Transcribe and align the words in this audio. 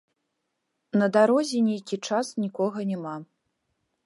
На 1.01 1.09
дарозе 1.19 1.59
нейкі 1.69 2.01
час 2.09 2.33
нікога 2.45 2.79
няма. 2.95 3.15